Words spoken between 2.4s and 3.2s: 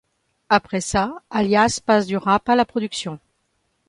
à la production.